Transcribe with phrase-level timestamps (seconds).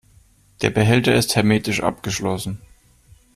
[0.63, 2.59] Der Behälter ist hermetisch abgeschlossen.